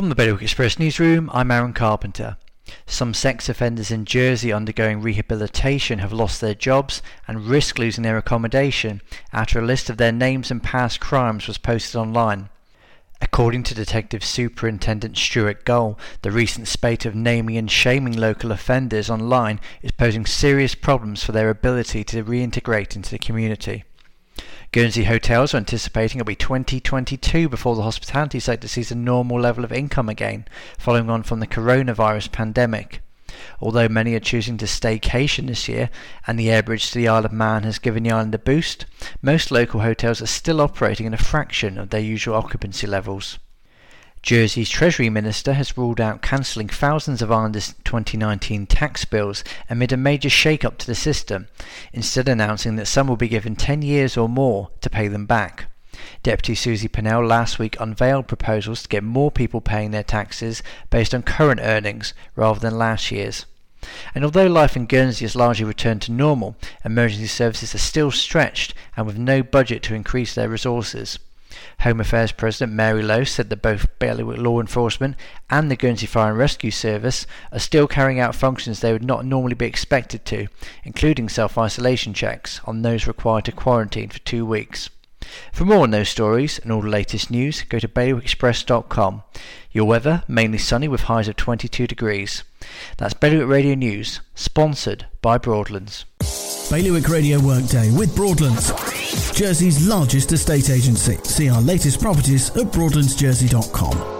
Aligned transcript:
From 0.00 0.08
the 0.08 0.14
Bailiwick 0.14 0.40
Express 0.40 0.78
newsroom, 0.78 1.28
I'm 1.30 1.50
Aaron 1.50 1.74
Carpenter. 1.74 2.38
Some 2.86 3.12
sex 3.12 3.50
offenders 3.50 3.90
in 3.90 4.06
Jersey 4.06 4.50
undergoing 4.50 5.02
rehabilitation 5.02 5.98
have 5.98 6.10
lost 6.10 6.40
their 6.40 6.54
jobs 6.54 7.02
and 7.28 7.44
risk 7.44 7.78
losing 7.78 8.02
their 8.02 8.16
accommodation 8.16 9.02
after 9.30 9.58
a 9.58 9.62
list 9.62 9.90
of 9.90 9.98
their 9.98 10.10
names 10.10 10.50
and 10.50 10.62
past 10.62 11.00
crimes 11.00 11.46
was 11.46 11.58
posted 11.58 11.96
online. 11.96 12.48
According 13.20 13.64
to 13.64 13.74
Detective 13.74 14.24
Superintendent 14.24 15.18
Stewart 15.18 15.66
Gull, 15.66 15.98
the 16.22 16.30
recent 16.30 16.66
spate 16.66 17.04
of 17.04 17.14
naming 17.14 17.58
and 17.58 17.70
shaming 17.70 18.16
local 18.16 18.52
offenders 18.52 19.10
online 19.10 19.60
is 19.82 19.92
posing 19.92 20.24
serious 20.24 20.74
problems 20.74 21.22
for 21.22 21.32
their 21.32 21.50
ability 21.50 22.04
to 22.04 22.24
reintegrate 22.24 22.96
into 22.96 23.10
the 23.10 23.18
community. 23.18 23.84
Guernsey 24.72 25.02
hotels 25.02 25.52
are 25.52 25.56
anticipating 25.56 26.20
it'll 26.20 26.28
be 26.28 26.36
2022 26.36 27.48
before 27.48 27.74
the 27.74 27.82
hospitality 27.82 28.38
sector 28.38 28.68
sees 28.68 28.92
a 28.92 28.94
normal 28.94 29.40
level 29.40 29.64
of 29.64 29.72
income 29.72 30.08
again, 30.08 30.44
following 30.78 31.10
on 31.10 31.24
from 31.24 31.40
the 31.40 31.46
coronavirus 31.48 32.30
pandemic. 32.30 33.02
Although 33.60 33.88
many 33.88 34.14
are 34.14 34.20
choosing 34.20 34.56
to 34.58 34.66
staycation 34.66 35.48
this 35.48 35.68
year 35.68 35.90
and 36.24 36.38
the 36.38 36.52
air 36.52 36.62
bridge 36.62 36.92
to 36.92 36.98
the 36.98 37.08
Isle 37.08 37.24
of 37.24 37.32
Man 37.32 37.64
has 37.64 37.80
given 37.80 38.04
the 38.04 38.12
island 38.12 38.32
a 38.36 38.38
boost, 38.38 38.86
most 39.20 39.50
local 39.50 39.80
hotels 39.80 40.22
are 40.22 40.26
still 40.26 40.60
operating 40.60 41.08
at 41.08 41.14
a 41.14 41.24
fraction 41.24 41.76
of 41.76 41.90
their 41.90 42.00
usual 42.00 42.36
occupancy 42.36 42.86
levels. 42.86 43.40
Jersey's 44.22 44.68
Treasury 44.68 45.08
Minister 45.08 45.54
has 45.54 45.78
ruled 45.78 46.00
out 46.00 46.20
cancelling 46.20 46.68
thousands 46.68 47.22
of 47.22 47.32
Islanders' 47.32 47.74
2019 47.84 48.66
tax 48.66 49.06
bills 49.06 49.42
amid 49.70 49.92
a 49.92 49.96
major 49.96 50.28
shake-up 50.28 50.76
to 50.78 50.86
the 50.86 50.94
system, 50.94 51.48
instead 51.94 52.28
announcing 52.28 52.76
that 52.76 52.86
some 52.86 53.06
will 53.06 53.16
be 53.16 53.28
given 53.28 53.56
10 53.56 53.80
years 53.80 54.18
or 54.18 54.28
more 54.28 54.70
to 54.82 54.90
pay 54.90 55.08
them 55.08 55.24
back. 55.24 55.70
Deputy 56.22 56.54
Susie 56.54 56.86
Pinel 56.86 57.26
last 57.26 57.58
week 57.58 57.76
unveiled 57.80 58.28
proposals 58.28 58.82
to 58.82 58.88
get 58.88 59.02
more 59.02 59.30
people 59.30 59.62
paying 59.62 59.90
their 59.90 60.04
taxes 60.04 60.62
based 60.90 61.14
on 61.14 61.22
current 61.22 61.60
earnings 61.62 62.12
rather 62.36 62.60
than 62.60 62.76
last 62.76 63.10
year's. 63.10 63.46
And 64.14 64.22
although 64.22 64.46
life 64.46 64.76
in 64.76 64.84
Guernsey 64.84 65.24
has 65.24 65.34
largely 65.34 65.64
returned 65.64 66.02
to 66.02 66.12
normal, 66.12 66.56
emergency 66.84 67.26
services 67.26 67.74
are 67.74 67.78
still 67.78 68.10
stretched 68.10 68.74
and 68.96 69.06
with 69.06 69.16
no 69.16 69.42
budget 69.42 69.82
to 69.84 69.94
increase 69.94 70.34
their 70.34 70.50
resources. 70.50 71.18
Home 71.80 72.00
Affairs 72.00 72.32
President 72.32 72.72
Mary 72.72 73.02
Lowe 73.02 73.24
said 73.24 73.50
that 73.50 73.62
both 73.62 73.98
Bailiwick 73.98 74.38
Law 74.38 74.60
Enforcement 74.60 75.16
and 75.48 75.70
the 75.70 75.76
Guernsey 75.76 76.06
Fire 76.06 76.30
and 76.30 76.38
Rescue 76.38 76.70
Service 76.70 77.26
are 77.52 77.58
still 77.58 77.86
carrying 77.86 78.20
out 78.20 78.34
functions 78.34 78.80
they 78.80 78.92
would 78.92 79.04
not 79.04 79.24
normally 79.24 79.54
be 79.54 79.66
expected 79.66 80.24
to, 80.26 80.48
including 80.84 81.28
self-isolation 81.28 82.14
checks 82.14 82.60
on 82.64 82.82
those 82.82 83.06
required 83.06 83.44
to 83.46 83.52
quarantine 83.52 84.08
for 84.08 84.18
two 84.20 84.44
weeks. 84.46 84.90
For 85.52 85.64
more 85.64 85.82
on 85.82 85.90
those 85.90 86.08
stories 86.08 86.58
and 86.58 86.72
all 86.72 86.80
the 86.82 86.88
latest 86.88 87.30
news, 87.30 87.62
go 87.62 87.78
to 87.78 87.88
bailiwickexpress.com. 87.88 89.22
Your 89.72 89.84
weather, 89.84 90.24
mainly 90.26 90.58
sunny 90.58 90.88
with 90.88 91.02
highs 91.02 91.28
of 91.28 91.36
22 91.36 91.86
degrees. 91.86 92.42
That's 92.96 93.14
Bailiwick 93.14 93.48
Radio 93.48 93.74
News, 93.74 94.20
sponsored 94.34 95.06
by 95.22 95.38
Broadlands. 95.38 96.04
Bailiwick 96.70 97.08
Radio 97.08 97.38
Workday 97.40 97.90
with 97.92 98.14
Broadlands, 98.16 98.72
Jersey's 99.40 99.88
largest 99.88 100.32
estate 100.32 100.68
agency. 100.68 101.16
See 101.24 101.48
our 101.48 101.62
latest 101.62 101.98
properties 101.98 102.50
at 102.50 102.66
broadlandsjersey.com. 102.66 104.19